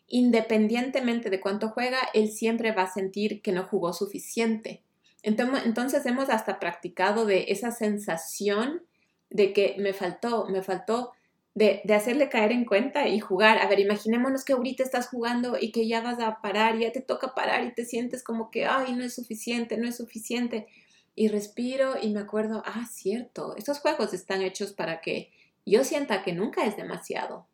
independientemente 0.07 1.29
de 1.29 1.39
cuánto 1.39 1.69
juega, 1.69 1.99
él 2.13 2.31
siempre 2.31 2.71
va 2.71 2.83
a 2.83 2.93
sentir 2.93 3.41
que 3.41 3.51
no 3.51 3.65
jugó 3.65 3.93
suficiente. 3.93 4.81
Entonces 5.23 6.05
hemos 6.05 6.29
hasta 6.29 6.59
practicado 6.59 7.25
de 7.25 7.45
esa 7.49 7.71
sensación 7.71 8.83
de 9.29 9.51
que 9.51 9.75
me 9.79 9.93
faltó, 9.93 10.45
me 10.47 10.63
faltó 10.63 11.11
de, 11.57 11.81
hacerle 11.93 12.29
caer 12.29 12.51
en 12.51 12.65
cuenta 12.65 13.07
y 13.07 13.19
jugar. 13.19 13.57
A 13.57 13.67
ver, 13.67 13.79
imaginémonos 13.79 14.45
que 14.45 14.53
ahorita 14.53 14.83
estás 14.83 15.09
jugando 15.09 15.57
y 15.59 15.71
que 15.71 15.87
ya 15.87 16.01
vas 16.01 16.19
a 16.19 16.39
parar, 16.39 16.77
ya 16.77 16.91
te 16.91 17.01
toca 17.01 17.33
parar 17.33 17.65
y 17.65 17.73
te 17.73 17.83
sientes 17.83 18.23
como 18.23 18.51
que, 18.51 18.65
ay, 18.65 18.93
no 18.93 19.03
es 19.03 19.15
suficiente, 19.15 19.75
no 19.75 19.87
es 19.87 19.97
suficiente. 19.97 20.67
Y 21.15 21.29
respiro 21.29 21.95
y 21.99 22.11
me 22.13 22.19
acuerdo, 22.19 22.61
ah, 22.65 22.85
cierto, 22.89 23.55
estos 23.57 23.79
juegos 23.79 24.13
están 24.13 24.43
hechos 24.43 24.71
para 24.71 25.01
que 25.01 25.31
yo 25.65 25.83
sienta 25.83 26.21
que 26.21 26.31
nunca 26.31 26.63
es 26.63 26.77
demasiado. 26.77 27.47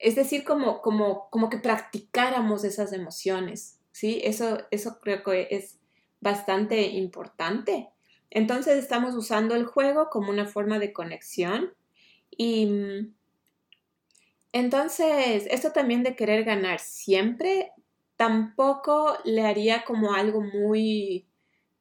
Es 0.00 0.16
decir, 0.16 0.44
como, 0.44 0.80
como, 0.82 1.28
como 1.30 1.50
que 1.50 1.58
practicáramos 1.58 2.64
esas 2.64 2.92
emociones, 2.92 3.78
¿sí? 3.92 4.20
Eso, 4.24 4.58
eso 4.70 4.98
creo 5.00 5.22
que 5.22 5.48
es 5.50 5.78
bastante 6.20 6.82
importante. 6.88 7.90
Entonces 8.30 8.78
estamos 8.78 9.14
usando 9.14 9.54
el 9.56 9.66
juego 9.66 10.08
como 10.10 10.30
una 10.30 10.46
forma 10.46 10.78
de 10.78 10.92
conexión 10.92 11.74
y, 12.30 13.12
Entonces, 14.52 15.46
esto 15.50 15.72
también 15.72 16.02
de 16.02 16.16
querer 16.16 16.44
ganar 16.44 16.80
siempre, 16.80 17.72
tampoco 18.16 19.16
le 19.24 19.46
haría 19.46 19.84
como 19.84 20.12
algo 20.14 20.40
muy, 20.42 21.26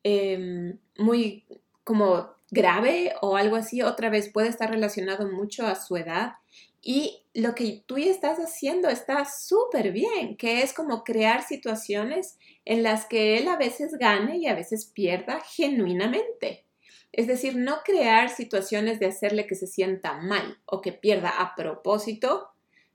em, 0.03 0.79
muy 0.97 1.45
como 1.83 2.29
grave 2.51 3.13
o 3.21 3.35
algo 3.38 3.55
así. 3.55 3.81
Otra 3.81 4.09
vez 4.09 4.29
puede 4.29 4.49
estar 4.49 4.69
relacionado 4.69 5.27
mucho 5.31 5.65
a 5.67 5.75
su 5.75 5.97
edad. 5.97 6.33
Y 6.81 7.25
lo 7.33 7.55
que 7.55 7.83
tú 7.86 7.98
ya 7.98 8.09
estás 8.09 8.38
haciendo 8.39 8.89
está 8.89 9.25
súper 9.25 9.91
bien, 9.91 10.38
que 10.38 10.62
es 10.62 10.74
como 10.74 11.03
crear 11.03 11.45
situaciones 11.45 12.38
en 12.65 12.83
las 12.83 13.05
que 13.05 13.38
él 13.38 13.48
a 13.48 13.57
veces 13.57 13.98
gane 14.00 14.38
y 14.38 14.48
a 14.48 14.55
veces 14.55 14.86
pierda 14.86 15.41
genuinamente. 15.41 16.65
Es 17.12 17.27
decir, 17.27 17.55
no 17.55 17.81
crear 17.83 18.29
situaciones 18.29 19.00
de 19.00 19.07
hacerle 19.07 19.48
que 19.48 19.55
se 19.55 19.67
sienta 19.67 20.13
mal 20.13 20.59
o 20.65 20.81
que 20.81 20.91
pierda 20.91 21.29
a 21.29 21.55
propósito, 21.55 22.50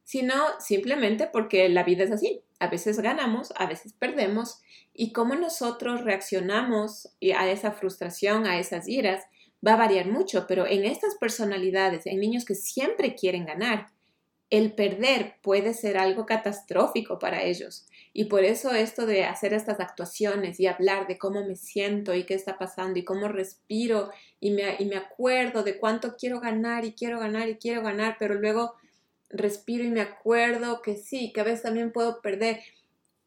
sino 0.05 0.35
simplemente 0.61 1.27
porque 1.27 1.69
la 1.69 1.83
vida 1.83 2.05
es 2.05 2.13
así. 2.13 2.43
A 2.61 2.69
veces 2.69 3.01
ganamos, 3.01 3.53
a 3.57 3.67
veces 3.67 3.93
perdemos 3.93 4.63
y 4.93 5.13
cómo 5.13 5.35
nosotros 5.35 6.03
reaccionamos 6.03 7.09
a 7.37 7.51
esa 7.51 7.73
frustración, 7.73 8.47
a 8.47 8.59
esas 8.59 8.89
iras, 8.89 9.25
va 9.67 9.75
a 9.75 9.77
variar 9.77 10.07
mucho, 10.07 10.47
pero 10.47 10.67
en 10.67 10.85
estas 10.85 11.15
personalidades, 11.17 12.07
en 12.07 12.21
niños 12.21 12.45
que 12.45 12.55
siempre 12.55 13.15
quieren 13.15 13.47
ganar, 13.47 13.89
el 14.51 14.73
perder 14.73 15.37
puede 15.43 15.75
ser 15.75 15.97
algo 15.97 16.27
catastrófico 16.27 17.19
para 17.19 17.43
ellos. 17.43 17.87
Y 18.13 18.27
por 18.27 18.45
eso 18.45 18.73
esto 18.73 19.07
de 19.07 19.25
hacer 19.25 19.53
estas 19.53 19.81
actuaciones 19.81 20.61
y 20.61 20.67
hablar 20.67 21.09
de 21.09 21.19
cómo 21.19 21.45
me 21.45 21.57
siento 21.57 22.15
y 22.15 22.25
qué 22.25 22.35
está 22.35 22.57
pasando 22.59 22.99
y 22.99 23.05
cómo 23.05 23.27
respiro 23.27 24.11
y 24.39 24.53
me, 24.53 24.77
y 24.79 24.85
me 24.85 24.97
acuerdo 24.97 25.65
de 25.65 25.79
cuánto 25.79 26.15
quiero 26.17 26.41
ganar 26.41 26.85
y 26.85 26.93
quiero 26.93 27.19
ganar 27.19 27.49
y 27.49 27.57
quiero 27.57 27.83
ganar, 27.83 28.17
pero 28.19 28.35
luego 28.35 28.75
respiro 29.31 29.83
y 29.83 29.91
me 29.91 30.03
acuerdo 30.03 30.83
que 30.83 30.97
sí, 30.97 31.33
que 31.33 31.41
a 31.41 31.45
veces 31.45 31.63
también 31.63 31.91
puedo 31.91 32.21
perder. 32.21 32.61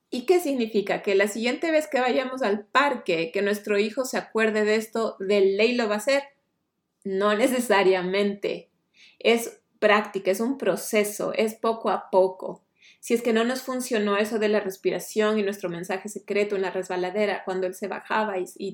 ¿Y 0.09 0.25
qué 0.25 0.39
significa? 0.39 1.01
Que 1.01 1.15
la 1.15 1.27
siguiente 1.27 1.71
vez 1.71 1.87
que 1.87 1.99
vayamos 1.99 2.41
al 2.41 2.65
parque, 2.65 3.31
que 3.33 3.41
nuestro 3.41 3.77
hijo 3.77 4.05
se 4.05 4.17
acuerde 4.17 4.63
de 4.63 4.75
esto, 4.75 5.17
de 5.19 5.41
ley 5.41 5.75
lo 5.75 5.89
va 5.89 5.95
a 5.95 5.97
hacer. 5.97 6.23
No 7.03 7.35
necesariamente. 7.35 8.69
Es 9.19 9.59
práctica, 9.79 10.31
es 10.31 10.39
un 10.39 10.57
proceso, 10.57 11.33
es 11.33 11.55
poco 11.55 11.89
a 11.89 12.09
poco. 12.09 12.63
Si 12.99 13.13
es 13.13 13.21
que 13.21 13.33
no 13.33 13.43
nos 13.43 13.61
funcionó 13.61 14.17
eso 14.17 14.39
de 14.39 14.49
la 14.49 14.59
respiración 14.59 15.39
y 15.39 15.43
nuestro 15.43 15.69
mensaje 15.69 16.09
secreto 16.09 16.55
en 16.55 16.61
la 16.61 16.71
resbaladera 16.71 17.43
cuando 17.45 17.67
él 17.67 17.75
se 17.75 17.87
bajaba 17.87 18.35
y, 18.39 18.73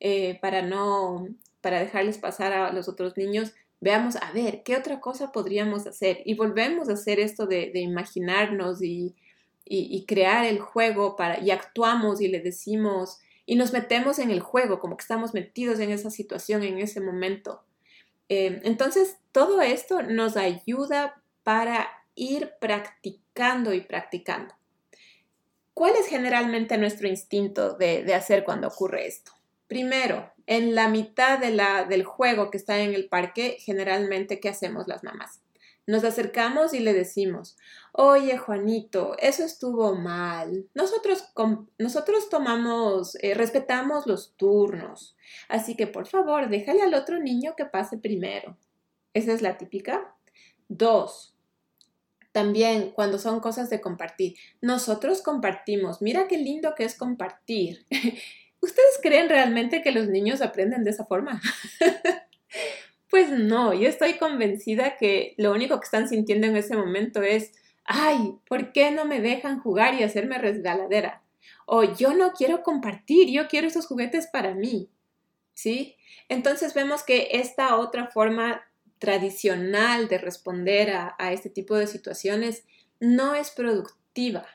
eh, 0.00 0.38
para 0.40 0.62
no, 0.62 1.28
para 1.60 1.80
dejarles 1.80 2.18
pasar 2.18 2.52
a 2.52 2.72
los 2.72 2.88
otros 2.88 3.16
niños, 3.16 3.52
veamos, 3.80 4.16
a 4.16 4.32
ver, 4.32 4.62
¿qué 4.62 4.76
otra 4.76 5.00
cosa 5.00 5.32
podríamos 5.32 5.86
hacer? 5.86 6.22
Y 6.24 6.34
volvemos 6.34 6.88
a 6.88 6.94
hacer 6.94 7.20
esto 7.20 7.46
de, 7.46 7.70
imaginarnos 7.74 8.82
y, 8.82 9.14
y, 9.72 10.04
crear 10.04 10.44
el 10.46 10.58
juego 10.58 11.14
para, 11.14 11.38
y 11.38 11.52
actuamos 11.52 12.20
y 12.20 12.26
le 12.26 12.40
decimos, 12.40 13.20
y 13.46 13.54
nos 13.54 13.72
metemos 13.72 14.18
en 14.18 14.32
el 14.32 14.40
juego, 14.40 14.80
como 14.80 14.96
que 14.96 15.02
estamos 15.02 15.32
metidos 15.32 15.78
en 15.78 15.92
esa 15.92 16.10
situación, 16.10 16.64
en 16.64 16.78
ese 16.78 17.00
momento. 17.00 17.62
Eh, 18.28 18.60
entonces, 18.64 19.18
todo 19.30 19.60
esto 19.60 20.02
nos 20.02 20.36
ayuda 20.36 21.22
para 21.44 21.88
ir 22.16 22.50
practicando 22.60 23.72
y 23.72 23.82
practicando. 23.82 24.54
¿Cuál 25.72 25.94
es 25.94 26.08
generalmente 26.08 26.76
nuestro 26.76 27.06
instinto 27.06 27.74
de, 27.74 28.12
hacer 28.12 28.42
cuando 28.42 28.66
ocurre 28.66 29.06
esto? 29.06 29.30
Primero, 29.68 30.32
en 30.46 30.74
la 30.74 30.88
mitad 30.88 31.38
de 31.38 31.50
la, 31.50 31.84
del 31.84 32.02
juego 32.02 32.50
que 32.50 32.58
está 32.58 32.80
en 32.80 32.92
el 32.92 33.08
parque, 33.08 33.56
generalmente, 33.60 34.40
¿qué 34.40 34.48
hacemos 34.48 34.88
las 34.88 35.04
mamás? 35.04 35.42
Nos 35.90 36.04
acercamos 36.04 36.72
y 36.72 36.78
le 36.78 36.92
decimos, 36.92 37.58
oye 37.90 38.38
Juanito, 38.38 39.16
eso 39.18 39.42
estuvo 39.42 39.96
mal. 39.96 40.68
Nosotros, 40.72 41.24
nosotros 41.78 42.28
tomamos, 42.28 43.16
eh, 43.22 43.34
respetamos 43.34 44.06
los 44.06 44.36
turnos. 44.36 45.16
Así 45.48 45.74
que 45.74 45.88
por 45.88 46.06
favor, 46.06 46.48
déjale 46.48 46.82
al 46.82 46.94
otro 46.94 47.18
niño 47.18 47.54
que 47.56 47.64
pase 47.64 47.98
primero. 47.98 48.56
Esa 49.14 49.32
es 49.32 49.42
la 49.42 49.58
típica. 49.58 50.14
Dos, 50.68 51.34
también 52.30 52.92
cuando 52.92 53.18
son 53.18 53.40
cosas 53.40 53.68
de 53.68 53.80
compartir. 53.80 54.36
Nosotros 54.60 55.22
compartimos. 55.22 56.00
Mira 56.00 56.28
qué 56.28 56.38
lindo 56.38 56.76
que 56.76 56.84
es 56.84 56.94
compartir. 56.94 57.84
¿Ustedes 58.60 59.00
creen 59.02 59.28
realmente 59.28 59.82
que 59.82 59.90
los 59.90 60.06
niños 60.06 60.40
aprenden 60.40 60.84
de 60.84 60.90
esa 60.90 61.04
forma? 61.04 61.42
Pues 63.10 63.30
no, 63.30 63.74
yo 63.74 63.88
estoy 63.88 64.14
convencida 64.14 64.96
que 64.96 65.34
lo 65.36 65.52
único 65.52 65.80
que 65.80 65.84
están 65.84 66.08
sintiendo 66.08 66.46
en 66.46 66.56
ese 66.56 66.76
momento 66.76 67.22
es, 67.22 67.52
ay, 67.84 68.36
¿por 68.48 68.72
qué 68.72 68.92
no 68.92 69.04
me 69.04 69.20
dejan 69.20 69.60
jugar 69.60 69.94
y 69.94 70.04
hacerme 70.04 70.38
resgaladera? 70.38 71.22
O 71.66 71.82
yo 71.82 72.14
no 72.14 72.32
quiero 72.32 72.62
compartir, 72.62 73.28
yo 73.28 73.48
quiero 73.48 73.66
esos 73.66 73.86
juguetes 73.86 74.28
para 74.28 74.54
mí. 74.54 74.88
¿Sí? 75.54 75.96
Entonces 76.28 76.72
vemos 76.72 77.02
que 77.02 77.28
esta 77.32 77.76
otra 77.76 78.06
forma 78.06 78.62
tradicional 78.98 80.08
de 80.08 80.18
responder 80.18 80.90
a, 80.90 81.16
a 81.18 81.32
este 81.32 81.50
tipo 81.50 81.76
de 81.76 81.88
situaciones 81.88 82.64
no 83.00 83.34
es 83.34 83.50
productiva. 83.50 84.46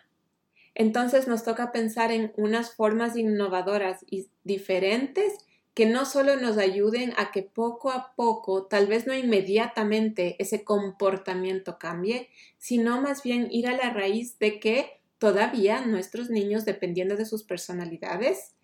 Entonces 0.74 1.28
nos 1.28 1.44
toca 1.44 1.72
pensar 1.72 2.12
en 2.12 2.32
unas 2.38 2.74
formas 2.74 3.18
innovadoras 3.18 4.06
y 4.10 4.30
diferentes 4.44 5.45
que 5.76 5.86
no 5.86 6.06
solo 6.06 6.38
nos 6.38 6.58
ayuden 6.58 7.14
a 7.18 7.32
que 7.32 7.44
poco 7.44 7.92
a 7.92 8.16
poco, 8.16 8.66
tal 8.66 8.88
vez 8.88 9.06
no 9.06 9.14
inmediatamente, 9.14 10.38
ese 10.40 10.64
comportamiento 10.64 11.78
cambie, 11.78 12.30
sino 12.58 13.02
más 13.02 13.22
bien 13.24 13.50
ir 13.52 13.68
a 13.68 13.76
la 13.76 13.92
raíz 13.92 14.40
de 14.40 14.62
que 14.62 15.02
todavía 15.20 15.86
nuestros 15.86 16.30
niños, 16.30 16.64
dependiendo 16.64 17.18
de 17.18 17.26
sus 17.26 17.44
personalidades, 17.44 18.56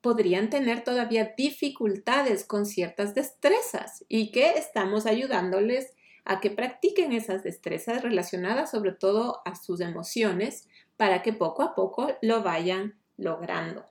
podrían 0.00 0.50
tener 0.50 0.82
todavía 0.82 1.34
dificultades 1.36 2.44
con 2.44 2.66
ciertas 2.66 3.14
destrezas 3.14 4.04
y 4.08 4.32
que 4.32 4.50
estamos 4.52 5.06
ayudándoles 5.06 5.94
a 6.24 6.40
que 6.40 6.50
practiquen 6.50 7.12
esas 7.12 7.44
destrezas 7.44 8.02
relacionadas 8.02 8.72
sobre 8.72 8.90
todo 8.90 9.40
a 9.44 9.54
sus 9.54 9.80
emociones 9.80 10.68
para 10.96 11.22
que 11.22 11.32
poco 11.32 11.62
a 11.62 11.76
poco 11.76 12.08
lo 12.22 12.42
vayan 12.42 12.98
logrando. 13.16 13.84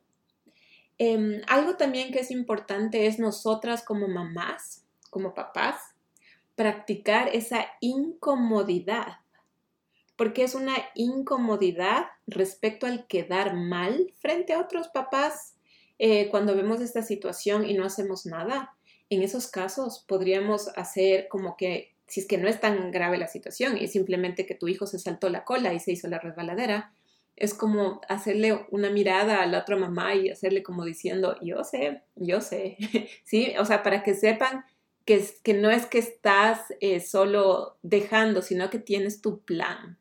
Em, 0.98 1.42
algo 1.48 1.76
también 1.76 2.12
que 2.12 2.20
es 2.20 2.32
importante 2.32 3.08
es 3.08 3.20
nosotras 3.20 3.84
como 3.84 4.08
mamás, 4.08 4.86
como 5.10 5.34
papás, 5.34 5.76
practicar 6.56 7.30
esa 7.34 7.66
incomodidad, 7.82 9.20
porque 10.16 10.44
es 10.44 10.56
una 10.56 10.76
incomodidad 10.96 12.06
respecto 12.28 12.88
al 12.88 13.08
quedar 13.08 13.56
mal 13.56 14.14
frente 14.20 14.54
a 14.54 14.60
otros 14.60 14.88
papás 14.88 15.56
eh, 16.00 16.30
cuando 16.30 16.56
vemos 16.56 16.82
esta 16.82 17.02
situación 17.02 17.70
y 17.70 17.74
no 17.74 17.86
hacemos 17.86 18.26
nada. 18.26 18.74
En 19.10 19.22
esos 19.22 19.48
casos 19.48 20.04
podríamos 20.08 20.70
hacer 20.78 21.28
como 21.28 21.58
que, 21.58 21.94
si 22.08 22.22
es 22.22 22.28
que 22.28 22.38
no 22.38 22.48
es 22.48 22.62
tan 22.62 22.92
grave 22.92 23.18
la 23.18 23.28
situación 23.28 23.78
y 23.78 23.88
simplemente 23.88 24.46
que 24.46 24.56
tu 24.56 24.68
hijo 24.70 24.88
se 24.88 25.00
saltó 25.00 25.30
la 25.30 25.44
cola 25.44 25.74
y 25.74 25.80
se 25.80 25.92
hizo 25.92 26.08
la 26.08 26.20
resbaladera, 26.20 26.94
es 27.36 27.54
como 27.54 28.02
hacerle 28.08 28.66
una 28.72 28.90
mirada 28.90 29.42
a 29.42 29.46
la 29.46 29.60
otra 29.60 29.76
mamá 29.76 30.16
y 30.16 30.30
hacerle 30.30 30.64
como 30.64 30.86
diciendo, 30.86 31.38
yo 31.42 31.64
sé, 31.64 32.02
yo 32.16 32.42
sé, 32.42 32.78
¿sí? 33.24 33.54
O 33.60 33.66
sea, 33.66 33.84
para 33.84 34.04
que 34.04 34.14
sepan 34.14 34.64
que, 35.06 35.24
que 35.44 35.54
no 35.54 35.70
es 35.70 35.86
que 35.86 36.00
estás 36.00 36.62
eh, 36.80 37.00
solo 37.00 37.78
dejando, 37.84 38.42
sino 38.42 38.70
que 38.70 38.80
tienes 38.80 39.22
tu 39.22 39.42
plan. 39.42 39.98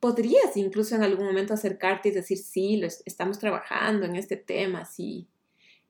Podrías 0.00 0.56
incluso 0.56 0.94
en 0.96 1.02
algún 1.02 1.26
momento 1.26 1.54
acercarte 1.54 2.10
y 2.10 2.12
decir, 2.12 2.38
sí, 2.38 2.76
lo 2.76 2.86
estamos 2.86 3.38
trabajando 3.38 4.04
en 4.04 4.16
este 4.16 4.36
tema, 4.36 4.84
sí, 4.84 5.28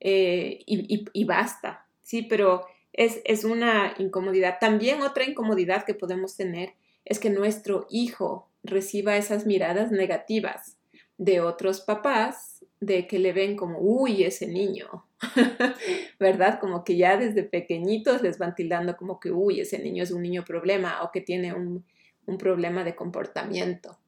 eh, 0.01 0.61
y, 0.67 1.07
y, 1.13 1.25
basta, 1.25 1.87
sí, 2.03 2.23
pero 2.23 2.67
es, 2.93 3.23
es 3.25 3.45
una 3.45 3.95
incomodidad. 3.99 4.59
También 4.61 5.01
otra 5.01 5.25
incomodidad 5.25 5.85
que 5.85 5.95
podemos 5.95 6.37
tener 6.37 6.75
es 7.05 7.19
que 7.19 7.31
nuestro 7.31 7.87
hijo 7.91 8.49
reciba 8.63 9.17
esas 9.17 9.47
miradas 9.47 9.91
negativas 9.91 10.77
de 11.19 11.41
otros 11.41 11.81
papás 11.81 12.65
de 12.81 13.07
que 13.07 13.19
le 13.19 13.33
ven 13.33 13.57
como, 13.57 13.79
uy, 13.79 14.25
ese 14.25 14.47
niño, 14.47 15.07
¿verdad? 16.21 16.59
Como 16.61 16.85
que 16.85 16.97
ya 16.97 17.17
desde 17.17 17.43
pequeñitos 17.43 18.23
les 18.23 18.39
van 18.39 18.55
tildando 18.55 18.97
como 18.97 19.21
que, 19.21 19.31
uy, 19.31 19.61
ese 19.61 19.79
niño 19.79 20.03
es 20.03 20.11
un 20.11 20.23
niño 20.23 20.45
problema 20.45 21.03
o 21.03 21.11
que 21.11 21.21
tiene 21.21 21.55
un, 21.55 21.85
un 22.27 22.39
problema 22.39 22.85
de 22.85 22.95
comportamiento. 22.95 23.99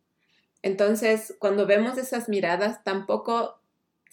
Entonces, 0.62 1.34
cuando 1.38 1.66
vemos 1.66 1.96
esas 1.96 2.28
miradas, 2.28 2.82
tampoco, 2.82 3.60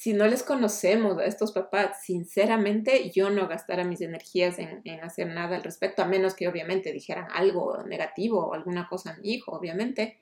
si 0.04 0.12
no 0.12 0.28
les 0.28 0.44
conocemos 0.44 1.18
a 1.18 1.24
estos 1.24 1.54
papás, 1.54 2.04
sinceramente 2.04 3.10
yo 3.12 3.30
no 3.30 3.48
gastara 3.48 3.86
mis 3.86 4.02
energías 4.02 4.60
en, 4.60 4.82
hacer 5.02 5.28
nada 5.28 5.56
al 5.56 5.63
respecto, 5.63 6.02
a 6.02 6.06
menos 6.06 6.34
que 6.34 6.50
obviamente 6.50 6.92
dijeran 6.92 7.28
algo 7.32 7.82
negativo 7.84 8.48
o 8.48 8.54
alguna 8.54 8.89
cosa 8.89 9.12
a 9.12 9.16
mi 9.16 9.32
hijo, 9.32 9.54
obviamente. 9.54 10.20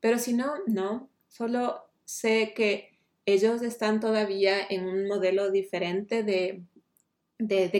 Pero 0.00 0.18
si 0.18 0.32
no, 0.32 0.54
no, 0.66 1.08
solo 1.28 1.84
sé 2.04 2.54
que 2.56 2.98
ellos 3.24 3.62
están 3.62 4.00
todavía 4.00 4.56
en 4.68 4.84
un 4.84 5.06
modelo 5.06 5.52
diferente 5.52 6.24
de, 6.24 6.64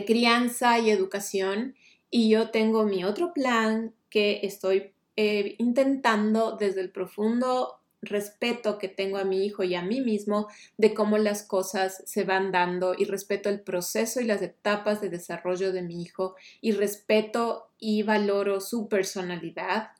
crianza 0.07 0.79
y 0.79 0.89
educación 0.89 1.75
y 2.09 2.29
yo 2.29 2.49
tengo 2.51 2.85
mi 2.85 3.03
otro 3.03 3.33
plan 3.33 3.93
que 4.09 4.39
estoy 4.43 4.93
eh, 5.17 5.55
intentando 5.57 6.55
desde 6.55 6.79
el 6.79 6.91
profundo 6.91 7.80
respeto 8.01 8.77
que 8.77 8.87
tengo 8.87 9.17
a 9.17 9.23
mi 9.23 9.45
hijo 9.45 9.63
y 9.63 9.75
a 9.75 9.83
mí 9.83 10.01
mismo 10.01 10.47
de 10.77 10.93
cómo 10.93 11.17
las 11.17 11.43
cosas 11.43 12.03
se 12.05 12.23
van 12.23 12.51
dando 12.51 12.95
y 12.97 13.05
respeto 13.05 13.49
el 13.49 13.61
proceso 13.61 14.21
y 14.21 14.25
las 14.25 14.41
etapas 14.41 15.01
de 15.01 15.09
desarrollo 15.09 15.71
de 15.71 15.83
mi 15.83 16.01
hijo 16.01 16.35
y 16.61 16.71
respeto 16.71 17.71
y 17.77 18.03
valoro 18.03 18.59
su 18.59 18.87
personalidad 18.87 19.91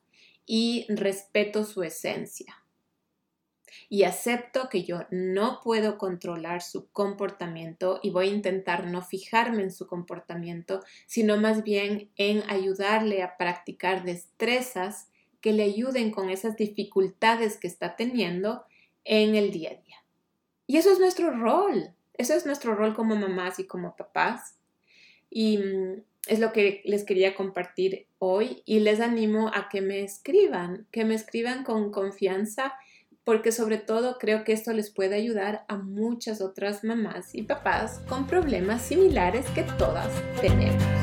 y 0.46 0.86
respeto 0.90 1.64
su 1.64 1.84
esencia. 1.84 2.58
Y 3.88 4.04
acepto 4.04 4.68
que 4.70 4.84
yo 4.84 5.06
no 5.12 5.60
puedo 5.62 5.98
controlar 5.98 6.62
su 6.62 6.90
comportamiento 6.92 8.00
y 8.02 8.10
voy 8.10 8.30
a 8.30 8.34
intentar 8.34 8.86
no 8.86 9.02
fijarme 9.02 9.64
en 9.64 9.72
su 9.72 9.88
comportamiento, 9.88 10.82
sino 11.08 11.38
más 11.38 11.64
bien 11.64 12.10
en 12.16 12.44
ayudarle 12.50 13.22
a 13.22 13.38
practicar 13.38 14.04
destrezas 14.04 15.11
que 15.42 15.54
le 15.54 15.64
ayuden 15.64 16.12
con 16.12 16.30
esas 16.30 16.56
dificultades 16.56 17.58
que 17.58 17.68
está 17.68 17.96
teniendo 17.96 18.64
en 19.04 19.36
el 19.36 19.52
día 19.52 19.72
a 19.72 19.76
día. 19.76 19.98
Y 20.68 20.78
eso 20.78 20.92
es 20.92 21.00
nuestro 21.00 21.32
rol, 21.32 21.92
eso 22.14 22.34
es 22.34 22.46
nuestro 22.46 22.76
rol 22.76 22.96
como 22.96 23.16
mamás 23.16 23.60
y 23.60 23.66
como 23.66 23.96
papás. 23.96 24.56
Y 25.30 25.58
mm, 25.58 26.04
es 26.28 26.40
lo 26.40 26.54
que 26.54 26.82
les 26.86 27.04
quería 27.04 27.36
compartir 27.36 28.08
hoy 28.20 28.62
y 28.66 28.80
les 28.80 29.00
animo 29.00 29.52
a 29.54 29.70
que 29.70 29.82
me 29.82 30.04
escriban, 30.04 30.88
que 30.92 31.04
me 31.04 31.16
escriban 31.16 31.64
con 31.64 31.92
confianza, 31.92 32.74
porque 33.24 33.52
sobre 33.52 33.78
todo 33.78 34.18
creo 34.20 34.44
que 34.44 34.54
esto 34.54 34.74
les 34.74 34.90
puede 34.90 35.16
ayudar 35.16 35.66
a 35.68 35.78
muchas 35.78 36.42
otras 36.42 36.84
mamás 36.84 37.34
y 37.36 37.44
papás 37.44 38.02
con 38.08 38.28
problemas 38.28 38.82
similares 38.82 39.46
que 39.50 39.64
todas 39.64 40.12
tenemos. 40.42 41.01